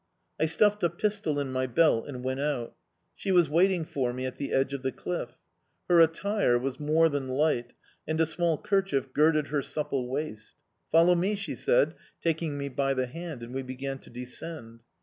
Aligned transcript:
I 0.39 0.47
stuffed 0.47 0.81
a 0.81 0.89
pistol 0.89 1.39
in 1.39 1.51
my 1.51 1.67
belt 1.67 2.07
and 2.07 2.23
went 2.23 2.39
out. 2.39 2.75
She 3.13 3.31
was 3.31 3.51
waiting 3.51 3.85
for 3.85 4.11
me 4.13 4.25
at 4.25 4.37
the 4.37 4.51
edge 4.51 4.73
of 4.73 4.81
the 4.81 4.91
cliff. 4.91 5.37
Her 5.87 5.99
attire 5.99 6.57
was 6.57 6.79
more 6.79 7.07
than 7.07 7.27
light, 7.27 7.73
and 8.07 8.19
a 8.19 8.25
small 8.25 8.57
kerchief 8.57 9.13
girded 9.13 9.49
her 9.49 9.61
supple 9.61 10.09
waist. 10.09 10.55
"Follow 10.91 11.13
me!" 11.13 11.35
she 11.35 11.53
said, 11.53 11.93
taking 12.19 12.57
me 12.57 12.67
by 12.67 12.95
the 12.95 13.05
hand, 13.05 13.43
and 13.43 13.53
we 13.53 13.61
began 13.61 13.99
to 13.99 14.09
descend. 14.09 14.79